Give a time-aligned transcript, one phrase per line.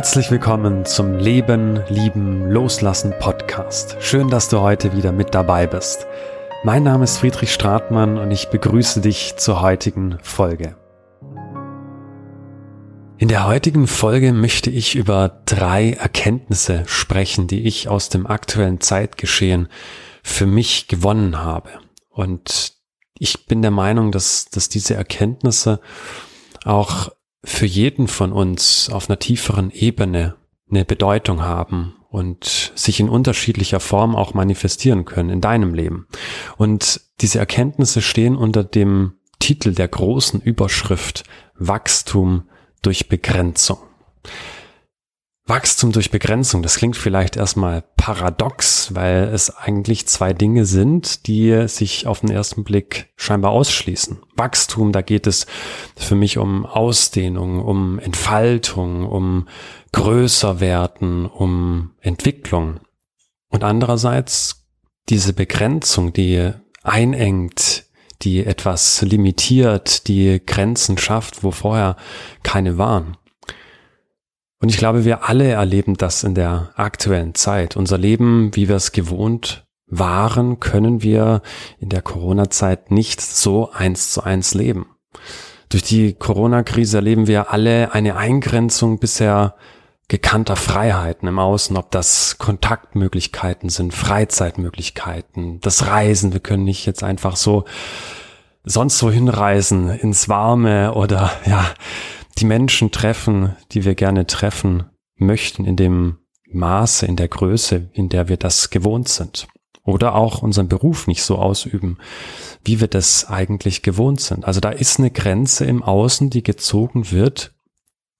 [0.00, 3.98] Herzlich willkommen zum Leben, Lieben, Loslassen Podcast.
[4.00, 6.06] Schön, dass du heute wieder mit dabei bist.
[6.64, 10.74] Mein Name ist Friedrich Stratmann und ich begrüße dich zur heutigen Folge.
[13.18, 18.80] In der heutigen Folge möchte ich über drei Erkenntnisse sprechen, die ich aus dem aktuellen
[18.80, 19.68] Zeitgeschehen
[20.22, 21.68] für mich gewonnen habe.
[22.08, 22.72] Und
[23.18, 25.78] ich bin der Meinung, dass, dass diese Erkenntnisse
[26.64, 27.10] auch
[27.42, 30.36] für jeden von uns auf einer tieferen Ebene
[30.70, 36.06] eine Bedeutung haben und sich in unterschiedlicher Form auch manifestieren können in deinem Leben.
[36.56, 42.48] Und diese Erkenntnisse stehen unter dem Titel der großen Überschrift Wachstum
[42.82, 43.78] durch Begrenzung.
[45.50, 51.66] Wachstum durch Begrenzung, das klingt vielleicht erstmal paradox, weil es eigentlich zwei Dinge sind, die
[51.66, 54.22] sich auf den ersten Blick scheinbar ausschließen.
[54.36, 55.48] Wachstum, da geht es
[55.96, 59.48] für mich um Ausdehnung, um Entfaltung, um
[59.90, 62.78] größer werden, um Entwicklung.
[63.48, 64.68] Und andererseits
[65.08, 66.52] diese Begrenzung, die
[66.84, 67.86] einengt,
[68.22, 71.96] die etwas limitiert, die Grenzen schafft, wo vorher
[72.44, 73.16] keine waren.
[74.60, 77.76] Und ich glaube, wir alle erleben das in der aktuellen Zeit.
[77.76, 81.42] Unser Leben, wie wir es gewohnt waren, können wir
[81.78, 84.86] in der Corona-Zeit nicht so eins zu eins leben.
[85.70, 89.54] Durch die Corona-Krise erleben wir alle eine Eingrenzung bisher
[90.08, 96.32] gekannter Freiheiten im Außen, ob das Kontaktmöglichkeiten sind, Freizeitmöglichkeiten, das Reisen.
[96.32, 97.64] Wir können nicht jetzt einfach so
[98.64, 101.64] sonst wo hinreisen, ins Warme oder ja,
[102.40, 104.84] die Menschen treffen, die wir gerne treffen
[105.16, 106.18] möchten, in dem
[106.52, 109.46] Maße, in der Größe, in der wir das gewohnt sind.
[109.84, 111.98] Oder auch unseren Beruf nicht so ausüben,
[112.64, 114.44] wie wir das eigentlich gewohnt sind.
[114.44, 117.54] Also da ist eine Grenze im Außen, die gezogen wird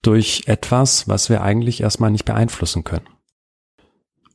[0.03, 3.09] durch etwas, was wir eigentlich erstmal nicht beeinflussen können.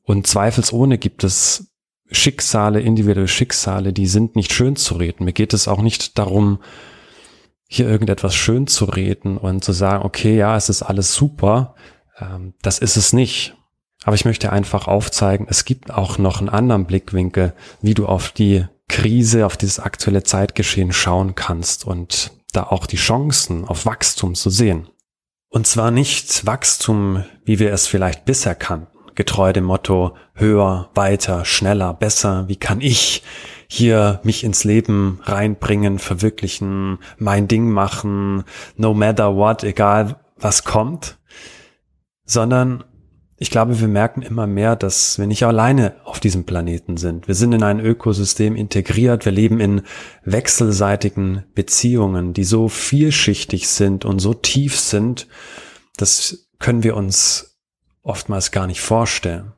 [0.04, 1.72] Und zweifelsohne gibt es
[2.12, 5.26] Schicksale, individuelle Schicksale, die sind nicht schön zu reden.
[5.26, 6.60] Mir geht es auch nicht darum,
[7.68, 11.76] hier irgendetwas schön zu reden und zu sagen, okay, ja, es ist alles super.
[12.20, 13.56] Ähm, das ist es nicht.
[14.04, 18.30] Aber ich möchte einfach aufzeigen, es gibt auch noch einen anderen Blickwinkel, wie du auf
[18.30, 24.36] die Krise, auf dieses aktuelle Zeitgeschehen schauen kannst und da auch die Chancen auf Wachstum
[24.36, 24.88] zu sehen.
[25.50, 31.46] Und zwar nicht Wachstum, wie wir es vielleicht bisher kannten, getreu dem Motto höher, weiter,
[31.46, 33.24] schneller, besser, wie kann ich
[33.68, 38.44] hier mich ins Leben reinbringen, verwirklichen, mein Ding machen,
[38.78, 41.18] no matter what, egal was kommt,
[42.26, 42.84] sondern
[43.38, 47.28] ich glaube, wir merken immer mehr, dass wir nicht alleine auf diesem Planeten sind.
[47.28, 49.82] Wir sind in ein Ökosystem integriert, wir leben in
[50.24, 55.28] wechselseitigen Beziehungen, die so vielschichtig sind und so tief sind,
[55.98, 57.58] das können wir uns
[58.04, 59.52] oftmals gar nicht vorstellen.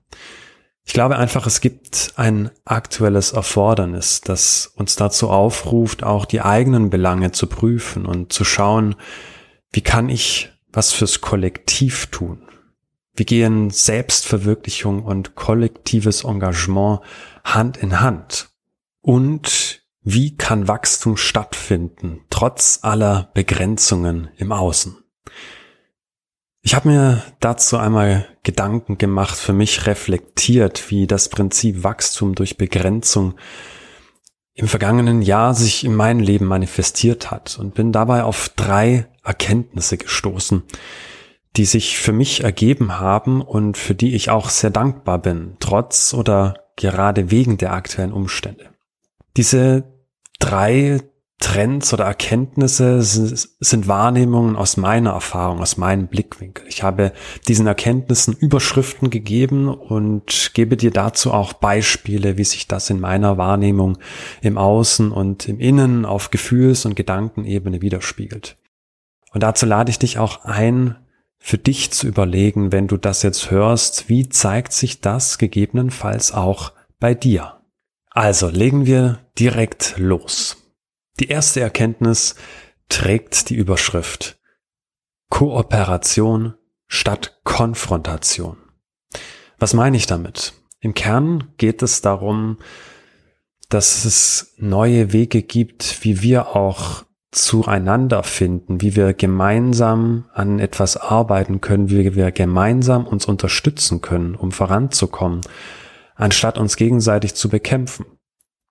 [0.88, 6.90] Ich glaube einfach, es gibt ein aktuelles Erfordernis, das uns dazu aufruft, auch die eigenen
[6.90, 8.96] Belange zu prüfen und zu schauen,
[9.70, 12.48] wie kann ich was fürs Kollektiv tun?
[13.14, 17.02] Wie gehen Selbstverwirklichung und kollektives Engagement
[17.44, 18.50] Hand in Hand?
[19.02, 24.96] Und wie kann Wachstum stattfinden, trotz aller Begrenzungen im Außen?
[26.68, 32.58] Ich habe mir dazu einmal Gedanken gemacht, für mich reflektiert, wie das Prinzip Wachstum durch
[32.58, 33.36] Begrenzung
[34.54, 39.98] im vergangenen Jahr sich in meinem Leben manifestiert hat und bin dabei auf drei Erkenntnisse
[39.98, 40.64] gestoßen,
[41.56, 46.14] die sich für mich ergeben haben und für die ich auch sehr dankbar bin, trotz
[46.14, 48.72] oder gerade wegen der aktuellen Umstände.
[49.38, 49.86] Diese
[50.38, 51.00] drei
[51.40, 56.66] Trends oder Erkenntnisse sind Wahrnehmungen aus meiner Erfahrung, aus meinem Blickwinkel.
[56.68, 57.14] Ich habe
[57.48, 63.38] diesen Erkenntnissen Überschriften gegeben und gebe dir dazu auch Beispiele, wie sich das in meiner
[63.38, 64.00] Wahrnehmung
[64.42, 68.58] im Außen und im Innen auf Gefühls- und Gedankenebene widerspiegelt.
[69.32, 70.96] Und dazu lade ich dich auch ein,
[71.38, 76.74] für dich zu überlegen, wenn du das jetzt hörst, wie zeigt sich das gegebenenfalls auch
[77.00, 77.62] bei dir?
[78.10, 80.67] Also legen wir direkt los.
[81.20, 82.36] Die erste Erkenntnis
[82.90, 84.40] trägt die Überschrift
[85.30, 86.54] Kooperation
[86.88, 88.58] statt Konfrontation.
[89.58, 90.54] Was meine ich damit?
[90.80, 92.58] Im Kern geht es darum,
[93.70, 100.98] dass es neue Wege gibt, wie wir auch zueinander finden, wie wir gemeinsam an etwas
[100.98, 105.42] arbeiten können, wie wir gemeinsam uns unterstützen können, um voranzukommen,
[106.16, 108.06] anstatt uns gegenseitig zu bekämpfen.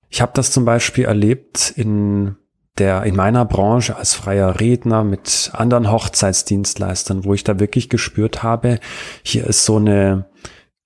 [0.09, 2.37] Ich habe das zum Beispiel erlebt in
[2.79, 8.43] der in meiner Branche als freier Redner mit anderen Hochzeitsdienstleistern, wo ich da wirklich gespürt
[8.43, 8.81] habe,
[9.23, 10.27] hier ist so eine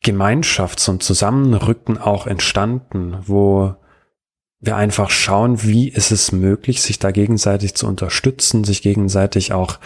[0.03, 3.75] Gemeinschaft, so ein Zusammenrücken auch entstanden, wo
[4.61, 9.79] wir einfach schauen, wie ist es möglich, sich da gegenseitig zu unterstützen, sich gegenseitig auch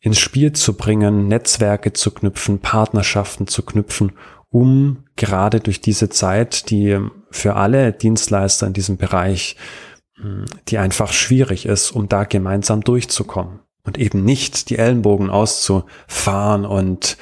[0.00, 4.12] ins Spiel zu bringen, Netzwerke zu knüpfen, Partnerschaften zu knüpfen,
[4.48, 6.98] um gerade durch diese Zeit, die
[7.30, 9.56] für alle Dienstleister in diesem Bereich,
[10.14, 16.64] hm, die einfach schwierig ist, um da gemeinsam durchzukommen und eben nicht die Ellenbogen auszufahren
[16.64, 17.16] und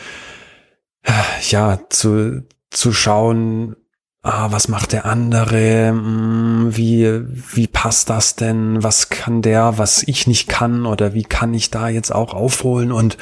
[1.50, 3.76] ja, zu, zu schauen,
[4.22, 7.20] ah, was macht der andere, hm, wie,
[7.54, 10.86] wie passt das denn, was kann der, was ich nicht kann?
[10.86, 12.90] Oder wie kann ich da jetzt auch aufholen?
[12.90, 13.18] Und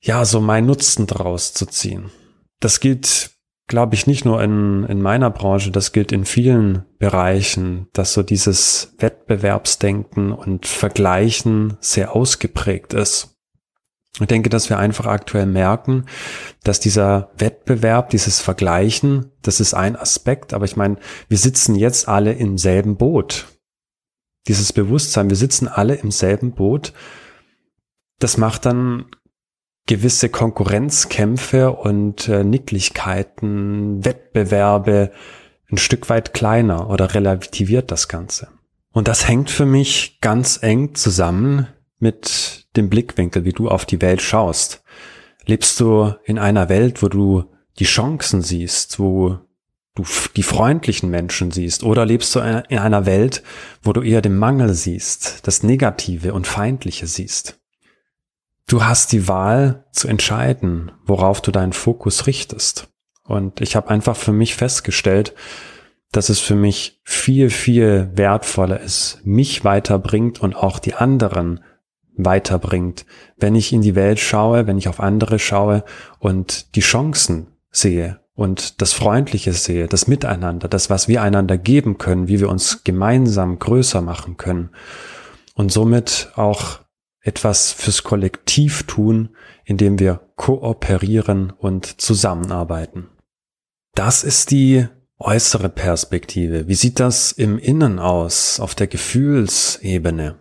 [0.00, 2.10] ja, so mein Nutzen draus zu ziehen.
[2.60, 3.32] Das gilt,
[3.70, 8.24] glaube ich, nicht nur in, in meiner Branche, das gilt in vielen Bereichen, dass so
[8.24, 13.38] dieses Wettbewerbsdenken und Vergleichen sehr ausgeprägt ist.
[14.18, 16.06] Ich denke, dass wir einfach aktuell merken,
[16.64, 20.96] dass dieser Wettbewerb, dieses Vergleichen, das ist ein Aspekt, aber ich meine,
[21.28, 23.46] wir sitzen jetzt alle im selben Boot.
[24.48, 26.92] Dieses Bewusstsein, wir sitzen alle im selben Boot,
[28.18, 29.06] das macht dann
[29.90, 35.10] gewisse Konkurrenzkämpfe und äh, Nicklichkeiten, Wettbewerbe
[35.68, 38.46] ein Stück weit kleiner oder relativiert das Ganze.
[38.92, 41.66] Und das hängt für mich ganz eng zusammen
[41.98, 44.84] mit dem Blickwinkel, wie du auf die Welt schaust.
[45.44, 47.46] Lebst du in einer Welt, wo du
[47.80, 49.40] die Chancen siehst, wo
[49.96, 50.04] du
[50.36, 53.42] die freundlichen Menschen siehst, oder lebst du in einer Welt,
[53.82, 57.59] wo du eher den Mangel siehst, das Negative und Feindliche siehst?
[58.70, 62.86] Du hast die Wahl zu entscheiden, worauf du deinen Fokus richtest.
[63.24, 65.34] Und ich habe einfach für mich festgestellt,
[66.12, 71.64] dass es für mich viel, viel wertvoller ist, mich weiterbringt und auch die anderen
[72.16, 73.06] weiterbringt,
[73.38, 75.82] wenn ich in die Welt schaue, wenn ich auf andere schaue
[76.20, 81.98] und die Chancen sehe und das Freundliche sehe, das Miteinander, das, was wir einander geben
[81.98, 84.70] können, wie wir uns gemeinsam größer machen können
[85.54, 86.78] und somit auch
[87.22, 89.30] etwas fürs Kollektiv tun,
[89.64, 93.08] indem wir kooperieren und zusammenarbeiten.
[93.94, 94.86] Das ist die
[95.18, 96.66] äußere Perspektive.
[96.66, 100.36] Wie sieht das im Innen aus, auf der Gefühlsebene?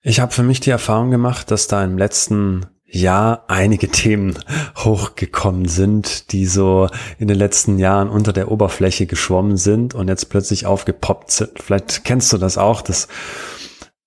[0.00, 4.38] Ich habe für mich die Erfahrung gemacht, dass da im letzten Jahr einige Themen
[4.76, 10.30] hochgekommen sind, die so in den letzten Jahren unter der Oberfläche geschwommen sind und jetzt
[10.30, 11.62] plötzlich aufgepoppt sind.
[11.62, 13.08] Vielleicht kennst du das auch, dass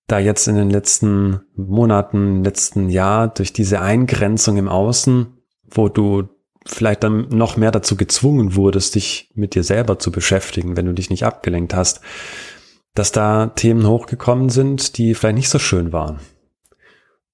[0.06, 6.28] da jetzt in den letzten Monaten, letzten Jahr durch diese Eingrenzung im Außen, wo du
[6.64, 10.92] vielleicht dann noch mehr dazu gezwungen wurdest, dich mit dir selber zu beschäftigen, wenn du
[10.92, 12.00] dich nicht abgelenkt hast,
[12.94, 16.20] dass da Themen hochgekommen sind, die vielleicht nicht so schön waren.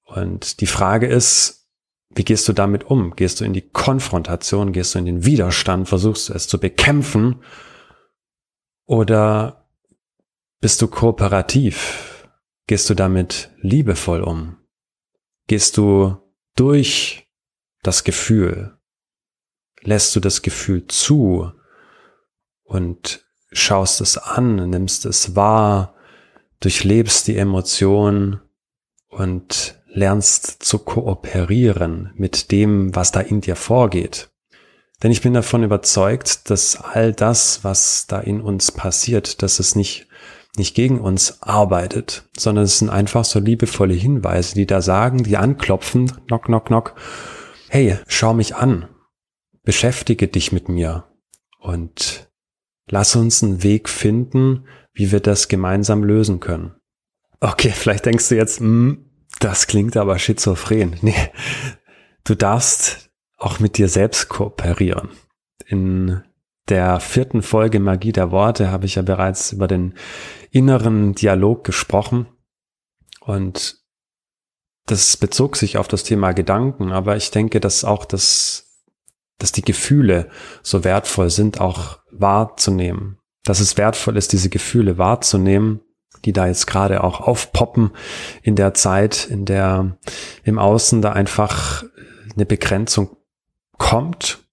[0.05, 1.69] Und die Frage ist,
[2.15, 3.17] wie gehst du damit um?
[3.17, 4.73] Gehst du in die Konfrontation?
[4.73, 5.89] Gehst du in den Widerstand?
[5.89, 7.37] Versuchst du es zu bekämpfen?
[8.85, 9.67] Oder
[10.61, 12.12] bist du kooperativ?
[12.67, 14.57] Gehst du damit liebevoll um?
[15.47, 16.17] Gehst du
[16.55, 17.29] durch
[17.83, 18.79] das Gefühl?
[19.81, 21.53] Lässt du das Gefühl zu
[22.63, 25.95] und schaust es an, nimmst es wahr,
[26.61, 28.41] durchlebst die Emotion
[29.09, 34.31] und lernst zu kooperieren mit dem, was da in dir vorgeht.
[35.03, 39.75] Denn ich bin davon überzeugt, dass all das, was da in uns passiert, dass es
[39.75, 40.07] nicht,
[40.57, 45.37] nicht gegen uns arbeitet, sondern es sind einfach so liebevolle Hinweise, die da sagen, die
[45.37, 46.95] anklopfen, knock, knock, knock,
[47.69, 48.89] hey, schau mich an,
[49.63, 51.05] beschäftige dich mit mir
[51.59, 52.33] und
[52.93, 56.75] Lass uns einen Weg finden, wie wir das gemeinsam lösen können.
[57.41, 59.07] Okay, vielleicht denkst du jetzt, hm,
[59.41, 60.97] das klingt aber schizophren.
[61.03, 61.15] Nee,
[62.25, 65.09] du darfst auch mit dir selbst kooperieren.
[65.67, 66.23] In
[66.69, 69.95] der vierten Folge Magie der Worte habe ich ja bereits über den
[70.53, 72.27] inneren Dialog gesprochen
[73.21, 73.79] und
[74.87, 78.69] das bezog sich auf das Thema Gedanken, aber ich denke, dass auch das
[79.43, 80.31] dass die Gefühle
[80.63, 83.19] so wertvoll sind, auch wahrzunehmen.
[83.43, 85.81] Dass es wertvoll ist, diese Gefühle wahrzunehmen,
[86.25, 87.91] die da jetzt gerade auch aufpoppen
[88.43, 89.99] in der Zeit, in der
[90.45, 91.83] im Außen da einfach
[92.35, 93.17] eine Begrenzung
[93.79, 94.47] kommt,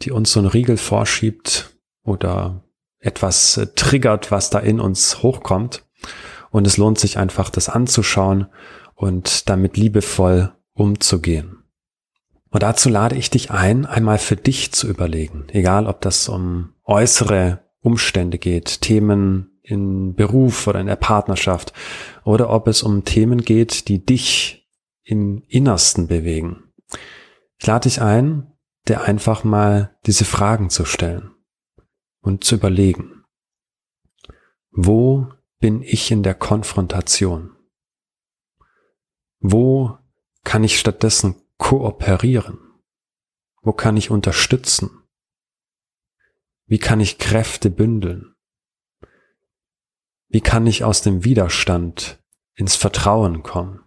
[0.00, 2.64] die uns so einen Riegel vorschiebt oder
[3.00, 5.84] etwas äh, triggert, was da in uns hochkommt.
[6.50, 8.46] Und es lohnt sich einfach, das anzuschauen
[8.94, 11.64] und damit liebevoll umzugehen.
[12.50, 16.72] Und dazu lade ich dich ein, einmal für dich zu überlegen, egal ob das um
[16.84, 21.72] äußere Umstände geht, Themen in Beruf oder in der Partnerschaft
[22.24, 24.66] oder ob es um Themen geht, die dich
[25.02, 26.72] im Innersten bewegen.
[27.58, 28.52] Ich lade dich ein,
[28.88, 31.35] dir einfach mal diese Fragen zu stellen
[32.26, 33.24] und zu überlegen.
[34.72, 37.56] Wo bin ich in der Konfrontation?
[39.38, 39.96] Wo
[40.42, 42.58] kann ich stattdessen kooperieren?
[43.62, 44.90] Wo kann ich unterstützen?
[46.66, 48.34] Wie kann ich Kräfte bündeln?
[50.26, 52.20] Wie kann ich aus dem Widerstand
[52.54, 53.84] ins Vertrauen kommen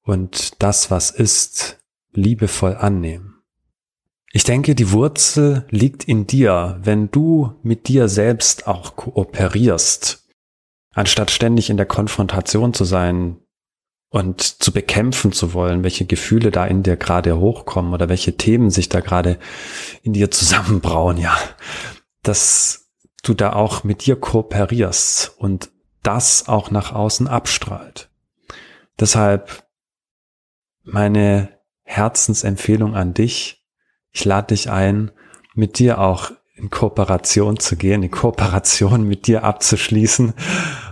[0.00, 1.78] und das, was ist,
[2.12, 3.35] liebevoll annehmen?
[4.32, 10.26] Ich denke, die Wurzel liegt in dir, wenn du mit dir selbst auch kooperierst,
[10.92, 13.38] anstatt ständig in der Konfrontation zu sein
[14.10, 18.70] und zu bekämpfen zu wollen, welche Gefühle da in dir gerade hochkommen oder welche Themen
[18.70, 19.38] sich da gerade
[20.02, 21.36] in dir zusammenbrauen, ja,
[22.22, 22.88] dass
[23.22, 25.70] du da auch mit dir kooperierst und
[26.02, 28.08] das auch nach außen abstrahlt.
[28.98, 29.64] Deshalb
[30.82, 33.65] meine Herzensempfehlung an dich,
[34.16, 35.10] ich lade dich ein,
[35.54, 40.32] mit dir auch in Kooperation zu gehen, in Kooperation mit dir abzuschließen.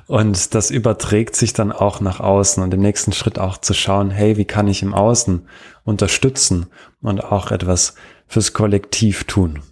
[0.07, 4.11] Und das überträgt sich dann auch nach außen und im nächsten Schritt auch zu schauen,
[4.11, 5.49] hey, wie kann ich im Außen
[5.85, 6.67] unterstützen
[7.01, 7.95] und auch etwas
[8.27, 9.63] fürs Kollektiv tun.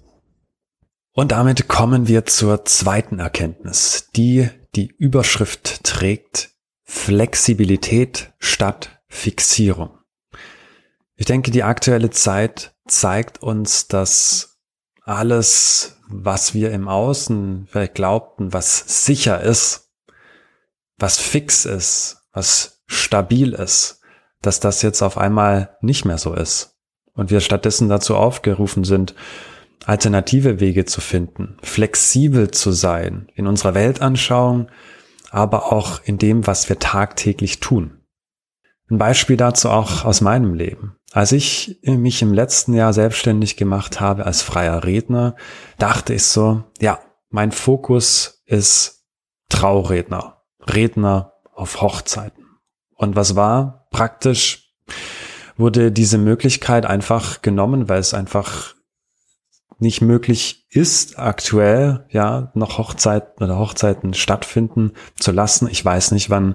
[1.12, 6.52] Und damit kommen wir zur zweiten Erkenntnis, die die Überschrift trägt
[6.84, 9.98] Flexibilität statt Fixierung.
[11.16, 14.60] Ich denke, die aktuelle Zeit zeigt uns, dass
[15.04, 19.90] alles, was wir im Außen vielleicht glaubten, was sicher ist,
[20.98, 24.00] was fix ist, was stabil ist,
[24.40, 26.76] dass das jetzt auf einmal nicht mehr so ist.
[27.14, 29.14] Und wir stattdessen dazu aufgerufen sind,
[29.84, 34.68] alternative Wege zu finden, flexibel zu sein in unserer Weltanschauung,
[35.30, 38.01] aber auch in dem, was wir tagtäglich tun.
[38.92, 40.96] Ein Beispiel dazu auch aus meinem Leben.
[41.12, 45.34] Als ich mich im letzten Jahr selbstständig gemacht habe als freier Redner,
[45.78, 46.98] dachte ich so, ja,
[47.30, 49.06] mein Fokus ist
[49.48, 52.44] Trauredner, Redner auf Hochzeiten.
[52.94, 53.86] Und was war?
[53.92, 54.74] Praktisch
[55.56, 58.74] wurde diese Möglichkeit einfach genommen, weil es einfach
[59.82, 65.68] nicht möglich ist, aktuell ja noch Hochzeiten oder Hochzeiten stattfinden zu lassen.
[65.68, 66.54] Ich weiß nicht, wann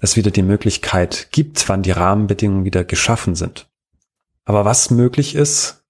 [0.00, 3.70] es wieder die Möglichkeit gibt, wann die Rahmenbedingungen wieder geschaffen sind.
[4.44, 5.84] Aber was möglich ist,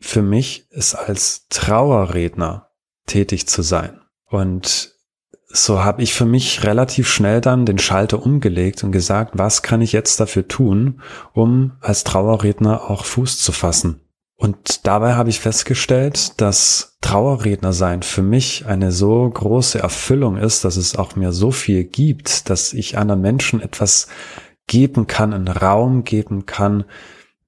[0.00, 2.70] für mich ist als Trauerredner
[3.06, 4.00] tätig zu sein.
[4.26, 4.96] Und
[5.46, 9.82] so habe ich für mich relativ schnell dann den Schalter umgelegt und gesagt, was kann
[9.82, 11.02] ich jetzt dafür tun,
[11.34, 14.00] um als Trauerredner auch Fuß zu fassen
[14.42, 20.64] und dabei habe ich festgestellt, dass Trauerredner sein für mich eine so große Erfüllung ist,
[20.64, 24.08] dass es auch mir so viel gibt, dass ich anderen Menschen etwas
[24.66, 26.86] geben kann, einen Raum geben kann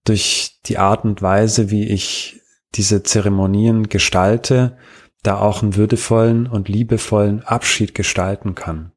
[0.04, 2.40] durch die Art und Weise, wie ich
[2.76, 4.76] diese Zeremonien gestalte,
[5.24, 8.92] da auch einen würdevollen und liebevollen Abschied gestalten kann.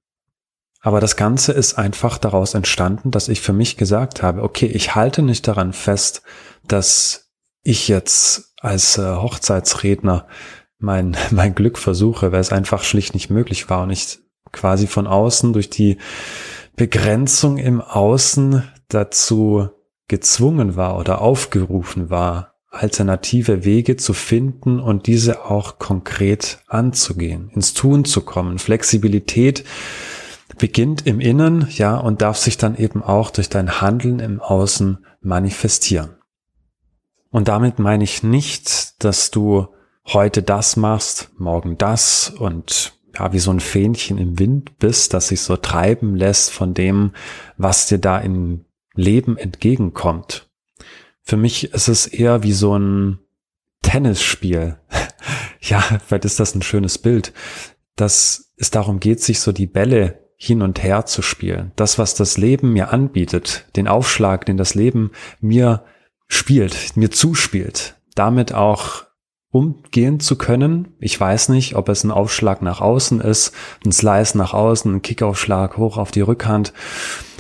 [0.82, 4.94] Aber das Ganze ist einfach daraus entstanden, dass ich für mich gesagt habe, okay, ich
[4.94, 6.22] halte nicht daran fest,
[6.68, 7.27] dass
[7.68, 10.28] ich jetzt als äh, Hochzeitsredner
[10.80, 14.20] mein, mein Glück versuche, weil es einfach schlicht nicht möglich war und ich
[14.52, 15.98] quasi von außen durch die
[16.78, 19.70] Begrenzung im Außen dazu
[20.08, 27.74] gezwungen war oder aufgerufen war, alternative Wege zu finden und diese auch konkret anzugehen, ins
[27.74, 28.60] Tun zu kommen.
[28.60, 29.66] Flexibilität
[30.58, 35.06] beginnt im Innen, ja, und darf sich dann eben auch durch dein Handeln im Außen
[35.22, 36.17] manifestieren.
[37.38, 39.68] Und damit meine ich nicht, dass du
[40.08, 45.28] heute das machst, morgen das und ja, wie so ein Fähnchen im Wind bist, das
[45.28, 47.12] sich so treiben lässt von dem,
[47.56, 48.66] was dir da im
[48.96, 50.50] Leben entgegenkommt.
[51.22, 53.20] Für mich ist es eher wie so ein
[53.84, 54.80] Tennisspiel.
[55.62, 57.34] ja, vielleicht ist das ein schönes Bild,
[57.96, 61.72] dass es darum geht, sich so die Bälle hin und her zu spielen.
[61.76, 65.84] Das, was das Leben mir anbietet, den Aufschlag, den das Leben mir
[66.28, 69.06] spielt, mir zuspielt, damit auch
[69.50, 70.96] umgehen zu können.
[71.00, 73.54] Ich weiß nicht, ob es ein Aufschlag nach außen ist,
[73.86, 76.74] ein Slice nach außen, ein Kickaufschlag hoch auf die Rückhand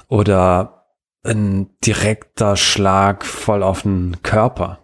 [0.07, 0.85] oder
[1.23, 4.79] ein direkter Schlag voll auf den Körper.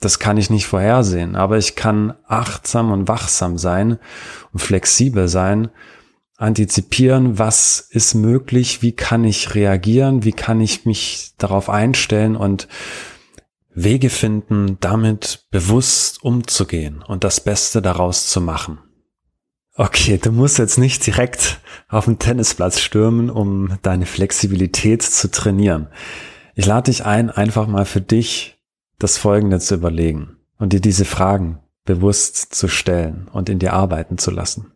[0.00, 3.98] Das kann ich nicht vorhersehen, aber ich kann achtsam und wachsam sein
[4.52, 5.70] und flexibel sein,
[6.36, 12.66] antizipieren, was ist möglich, wie kann ich reagieren, wie kann ich mich darauf einstellen und
[13.74, 18.78] Wege finden, damit bewusst umzugehen und das Beste daraus zu machen.
[19.74, 25.88] Okay, du musst jetzt nicht direkt auf den Tennisplatz stürmen, um deine Flexibilität zu trainieren.
[26.54, 28.58] Ich lade dich ein, einfach mal für dich
[28.98, 34.18] das Folgende zu überlegen und dir diese Fragen bewusst zu stellen und in dir arbeiten
[34.18, 34.72] zu lassen.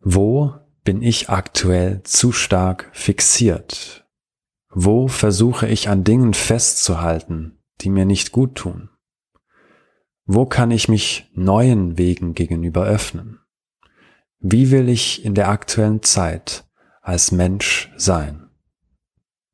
[0.00, 0.54] Wo
[0.84, 4.06] bin ich aktuell zu stark fixiert?
[4.70, 8.90] Wo versuche ich an Dingen festzuhalten, die mir nicht gut tun?
[10.26, 13.40] Wo kann ich mich neuen Wegen gegenüber öffnen?
[14.40, 16.64] Wie will ich in der aktuellen Zeit
[17.02, 18.48] als Mensch sein?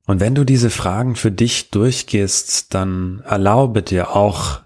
[0.07, 4.61] Und wenn du diese Fragen für dich durchgehst, dann erlaube dir auch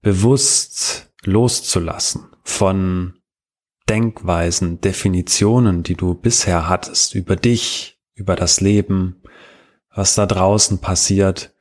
[0.00, 3.14] bewusst loszulassen von
[3.88, 9.22] Denkweisen, Definitionen, die du bisher hattest über dich, über das Leben,
[9.94, 11.54] was da draußen passiert.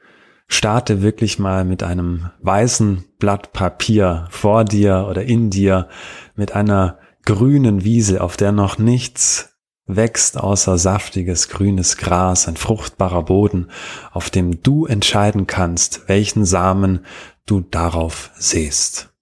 [0.47, 5.87] Starte wirklich mal mit einem weißen Blatt Papier vor dir oder in dir,
[6.35, 9.55] mit einer grünen Wiese, auf der noch nichts
[9.87, 13.69] wächst außer saftiges grünes Gras, ein fruchtbarer Boden,
[14.11, 17.05] auf dem du entscheiden kannst, welchen Samen
[17.45, 19.13] du darauf säst.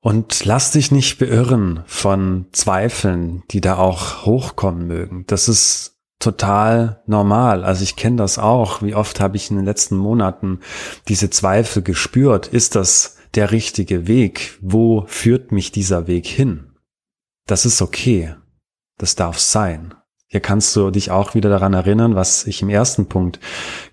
[0.00, 5.24] Und lass dich nicht beirren von Zweifeln, die da auch hochkommen mögen.
[5.26, 7.64] Das ist total normal.
[7.64, 8.82] Also ich kenne das auch.
[8.82, 10.60] Wie oft habe ich in den letzten Monaten
[11.08, 12.46] diese Zweifel gespürt?
[12.46, 14.58] Ist das der richtige Weg?
[14.60, 16.70] Wo führt mich dieser Weg hin?
[17.46, 18.36] Das ist okay.
[18.98, 19.94] Das darf sein.
[20.26, 23.40] Hier kannst du dich auch wieder daran erinnern, was ich im ersten Punkt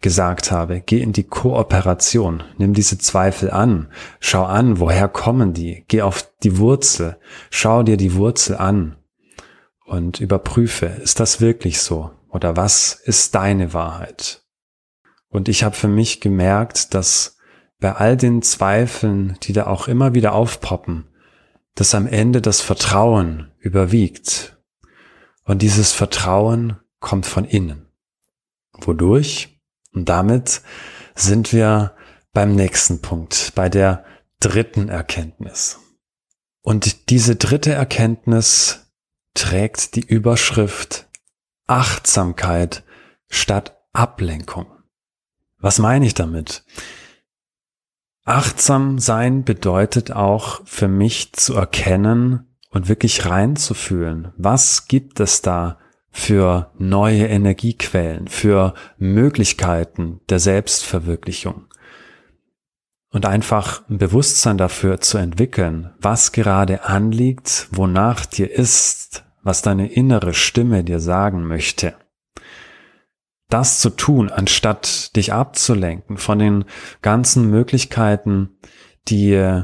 [0.02, 0.84] gesagt habe.
[0.86, 2.44] Geh in die Kooperation.
[2.60, 3.88] Nimm diese Zweifel an.
[4.20, 5.86] Schau an, woher kommen die.
[5.88, 7.18] Geh auf die Wurzel.
[7.50, 8.98] Schau dir die Wurzel an
[9.88, 12.12] und überprüfe, ist das wirklich so?
[12.30, 14.44] Oder was ist deine Wahrheit?
[15.30, 17.38] Und ich habe für mich gemerkt, dass
[17.80, 21.08] bei all den Zweifeln, die da auch immer wieder aufpoppen,
[21.76, 24.58] dass am Ende das Vertrauen überwiegt.
[25.44, 27.88] Und dieses Vertrauen kommt von innen.
[28.74, 29.60] Wodurch?
[29.94, 30.62] Und damit
[31.16, 31.96] sind wir
[32.34, 34.06] beim nächsten Punkt, bei der
[34.40, 35.80] dritten Erkenntnis.
[36.62, 38.92] Und diese dritte Erkenntnis
[39.34, 41.07] trägt die Überschrift
[41.67, 42.84] Achtsamkeit
[43.27, 44.67] statt Ablenkung.
[45.60, 46.63] Was meine ich damit?
[48.23, 55.77] Achtsam sein bedeutet auch für mich zu erkennen und wirklich reinzufühlen, was gibt es da
[56.10, 61.65] für neue Energiequellen, für Möglichkeiten der Selbstverwirklichung.
[63.10, 69.92] Und einfach ein Bewusstsein dafür zu entwickeln, was gerade anliegt, wonach dir ist, was deine
[69.92, 71.96] innere Stimme dir sagen möchte
[73.50, 76.66] das zu tun, anstatt dich abzulenken von den
[77.02, 78.58] ganzen Möglichkeiten,
[79.08, 79.64] die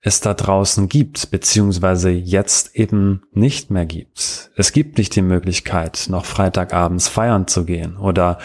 [0.00, 4.50] es da draußen gibt, beziehungsweise jetzt eben nicht mehr gibt.
[4.56, 8.38] Es gibt nicht die Möglichkeit, noch Freitagabends feiern zu gehen oder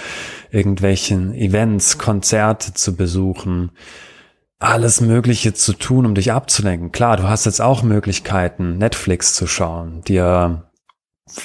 [0.51, 3.71] irgendwelchen Events, Konzerte zu besuchen,
[4.63, 6.91] alles Mögliche zu tun, um dich abzulenken.
[6.91, 10.69] Klar, du hast jetzt auch Möglichkeiten, Netflix zu schauen, dir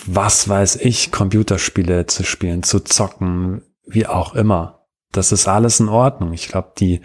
[0.07, 4.87] was weiß ich, Computerspiele zu spielen, zu zocken, wie auch immer.
[5.13, 6.33] Das ist alles in Ordnung.
[6.33, 7.01] Ich glaube, die,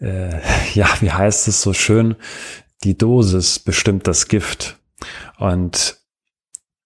[0.00, 0.40] äh,
[0.74, 2.16] ja, wie heißt es so schön,
[2.84, 4.78] die Dosis bestimmt das Gift.
[5.38, 5.98] Und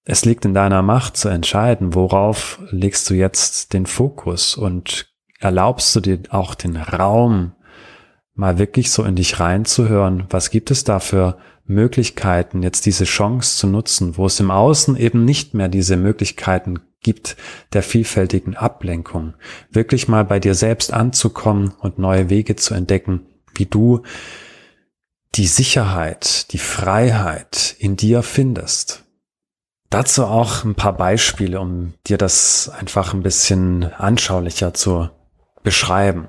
[0.05, 5.95] es liegt in deiner Macht zu entscheiden, worauf legst du jetzt den Fokus und erlaubst
[5.97, 7.56] du dir auch den Raum,
[8.37, 13.57] mal wirklich so in dich reinzuhören, was gibt es da für Möglichkeiten, jetzt diese Chance
[13.57, 17.37] zu nutzen, wo es im Außen eben nicht mehr diese Möglichkeiten gibt
[17.73, 19.35] der vielfältigen Ablenkung,
[19.71, 24.03] wirklich mal bei dir selbst anzukommen und neue Wege zu entdecken, wie du
[25.35, 29.05] die Sicherheit, die Freiheit in dir findest.
[29.91, 35.09] Dazu auch ein paar Beispiele, um dir das einfach ein bisschen anschaulicher zu
[35.63, 36.29] beschreiben.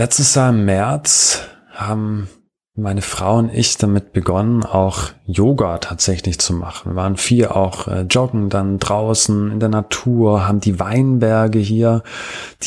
[0.00, 1.42] Letztes Jahr im März
[1.74, 2.26] haben
[2.74, 6.92] meine Frau und ich damit begonnen, auch Yoga tatsächlich zu machen.
[6.92, 12.02] Wir waren viel auch äh, joggen dann draußen in der Natur, haben die Weinberge hier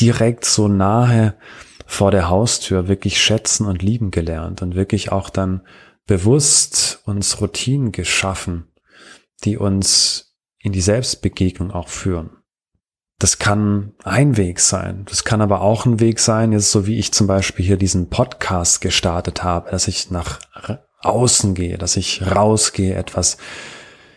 [0.00, 1.34] direkt so nahe
[1.86, 5.62] vor der Haustür wirklich schätzen und lieben gelernt und wirklich auch dann
[6.06, 8.68] bewusst uns Routinen geschaffen,
[9.42, 12.43] die uns in die Selbstbegegnung auch führen.
[13.18, 15.04] Das kann ein Weg sein.
[15.08, 18.10] Das kann aber auch ein Weg sein, jetzt so wie ich zum Beispiel hier diesen
[18.10, 20.40] Podcast gestartet habe, dass ich nach
[21.00, 23.36] außen gehe, dass ich rausgehe, etwas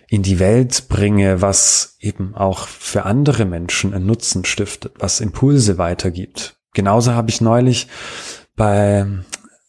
[0.10, 5.78] in die Welt bringe, was eben auch für andere Menschen einen Nutzen stiftet, was Impulse
[5.78, 6.58] weitergibt.
[6.74, 7.88] Genauso habe ich neulich
[8.56, 9.06] bei,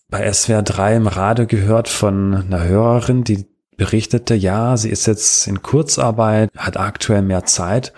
[0.08, 5.46] bei SWR 3 im Radio gehört von einer Hörerin, die berichtete, ja, sie ist jetzt
[5.46, 7.92] in Kurzarbeit, hat aktuell mehr Zeit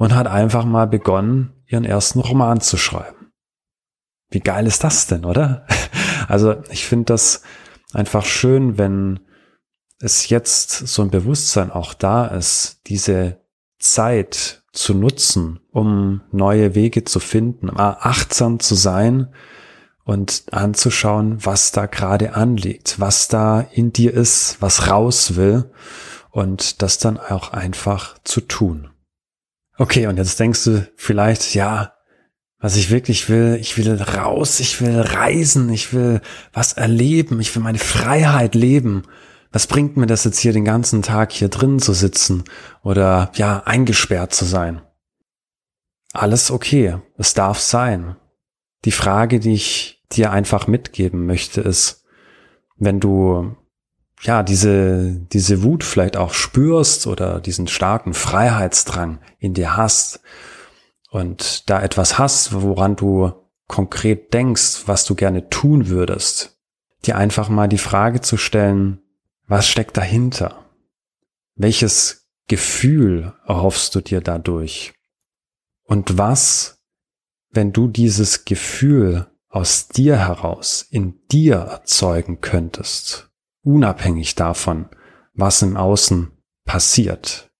[0.00, 3.32] und hat einfach mal begonnen, ihren ersten Roman zu schreiben.
[4.30, 5.66] Wie geil ist das denn, oder?
[6.28, 7.42] Also ich finde das
[7.92, 9.18] einfach schön, wenn
[9.98, 13.40] es jetzt so ein Bewusstsein auch da ist, diese
[13.80, 19.34] Zeit zu nutzen, um neue Wege zu finden, achtsam zu sein
[20.04, 25.72] und anzuschauen, was da gerade anliegt, was da in dir ist, was raus will
[26.30, 28.89] und das dann auch einfach zu tun.
[29.80, 31.94] Okay, und jetzt denkst du vielleicht, ja,
[32.58, 36.20] was ich wirklich will, ich will raus, ich will reisen, ich will
[36.52, 39.04] was erleben, ich will meine Freiheit leben.
[39.52, 42.44] Was bringt mir das jetzt hier den ganzen Tag hier drin zu sitzen
[42.82, 44.82] oder ja, eingesperrt zu sein?
[46.12, 48.16] Alles okay, es darf sein.
[48.84, 52.04] Die Frage, die ich dir einfach mitgeben möchte, ist,
[52.76, 53.56] wenn du
[54.22, 60.20] ja, diese, diese Wut vielleicht auch spürst oder diesen starken Freiheitsdrang in dir hast
[61.10, 63.32] und da etwas hast, woran du
[63.66, 66.58] konkret denkst, was du gerne tun würdest,
[67.06, 69.00] dir einfach mal die Frage zu stellen,
[69.46, 70.66] was steckt dahinter?
[71.54, 74.92] Welches Gefühl erhoffst du dir dadurch?
[75.84, 76.82] Und was,
[77.50, 83.29] wenn du dieses Gefühl aus dir heraus in dir erzeugen könntest?
[83.62, 84.88] Unabhängig davon,
[85.34, 86.32] was im Außen
[86.64, 87.50] passiert,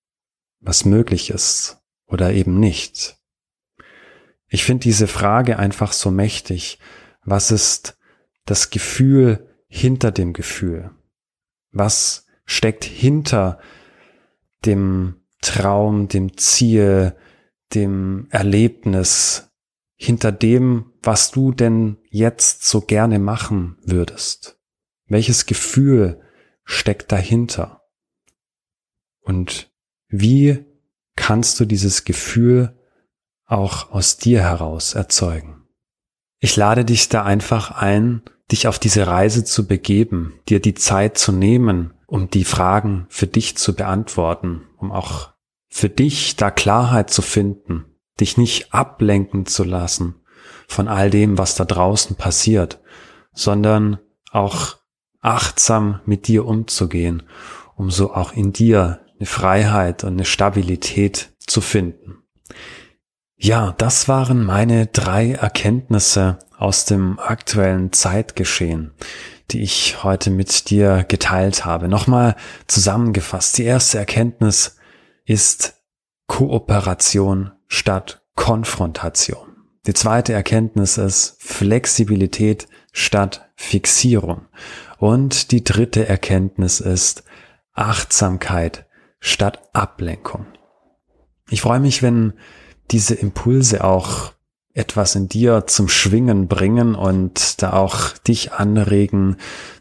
[0.61, 3.17] was möglich ist oder eben nicht.
[4.49, 6.79] Ich finde diese Frage einfach so mächtig.
[7.25, 7.97] Was ist
[8.45, 10.91] das Gefühl hinter dem Gefühl?
[11.71, 13.61] Was steckt hinter
[14.65, 17.17] dem Traum, dem Ziel,
[17.75, 19.51] dem Erlebnis,
[19.95, 24.60] hinter dem, was du denn jetzt so gerne machen würdest?
[25.11, 26.21] Welches Gefühl
[26.65, 27.83] steckt dahinter?
[29.21, 29.73] Und
[30.09, 30.65] wie
[31.17, 32.79] kannst du dieses Gefühl
[33.45, 35.67] auch aus dir heraus erzeugen?
[36.39, 41.19] Ich lade dich da einfach ein, dich auf diese Reise zu begeben, dir die Zeit
[41.19, 45.31] zu nehmen, um die Fragen für dich zu beantworten, um auch
[45.69, 47.85] für dich da Klarheit zu finden,
[48.21, 50.15] dich nicht ablenken zu lassen
[50.69, 52.81] von all dem, was da draußen passiert,
[53.33, 53.99] sondern
[54.31, 54.80] auch
[55.21, 57.23] achtsam mit dir umzugehen,
[57.77, 62.19] um so auch in dir eine Freiheit und eine Stabilität zu finden.
[63.37, 68.93] Ja, das waren meine drei Erkenntnisse aus dem aktuellen Zeitgeschehen,
[69.51, 71.89] die ich heute mit dir geteilt habe.
[71.89, 73.57] Nochmal zusammengefasst.
[73.57, 74.77] Die erste Erkenntnis
[75.25, 75.81] ist
[76.27, 79.57] Kooperation statt Konfrontation.
[79.87, 84.43] Die zweite Erkenntnis ist Flexibilität statt Fixierung.
[85.01, 87.25] Und die dritte Erkenntnis ist
[87.73, 88.85] Achtsamkeit
[89.19, 90.45] statt Ablenkung.
[91.49, 92.35] Ich freue mich, wenn
[92.91, 94.35] diese Impulse auch
[94.75, 99.39] etwas in dir zum Schwingen bringen und da auch dich anregen,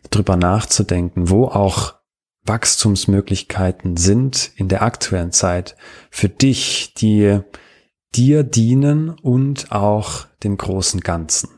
[0.10, 1.96] drüber nachzudenken, wo auch
[2.46, 5.76] Wachstumsmöglichkeiten sind in der aktuellen Zeit
[6.10, 7.42] für dich, die
[8.16, 11.50] dir dienen und auch dem großen Ganzen.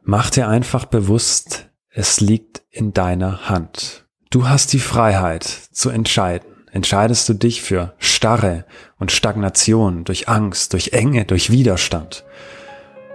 [0.00, 4.04] Mach dir einfach bewusst, es liegt in deiner Hand.
[4.30, 6.48] Du hast die Freiheit zu entscheiden.
[6.72, 8.64] Entscheidest du dich für Starre
[8.98, 12.24] und Stagnation durch Angst, durch Enge, durch Widerstand?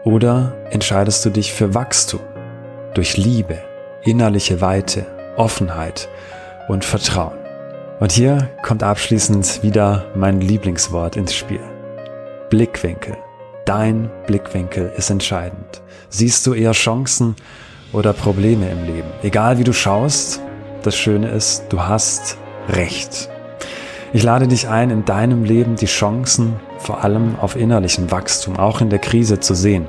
[0.05, 2.19] Oder entscheidest du dich für Wachstum,
[2.93, 3.59] durch Liebe,
[4.03, 6.07] innerliche Weite, Offenheit
[6.67, 7.39] und Vertrauen?
[7.99, 11.63] Und hier kommt abschließend wieder mein Lieblingswort ins Spiel.
[12.51, 13.17] Blickwinkel.
[13.65, 15.81] Dein Blickwinkel ist entscheidend.
[16.09, 17.35] Siehst du eher Chancen
[17.93, 19.09] oder Probleme im Leben.
[19.23, 20.41] Egal wie du schaust,
[20.83, 22.37] das Schöne ist, du hast
[22.69, 23.29] Recht.
[24.13, 28.81] Ich lade dich ein, in deinem Leben die Chancen vor allem auf innerlichen Wachstum, auch
[28.81, 29.87] in der Krise zu sehen.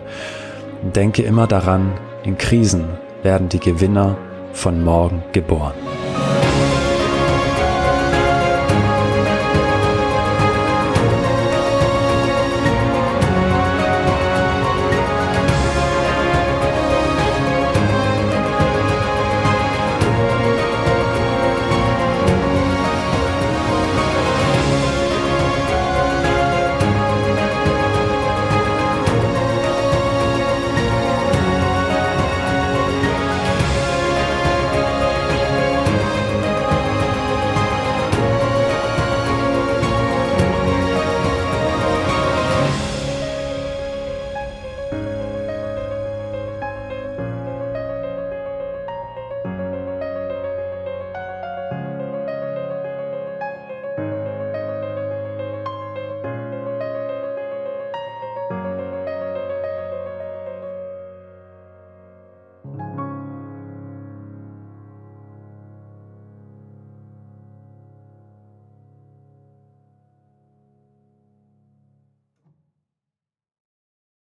[0.83, 1.93] Und denke immer daran,
[2.25, 2.85] in Krisen
[3.23, 4.17] werden die Gewinner
[4.53, 5.75] von morgen geboren.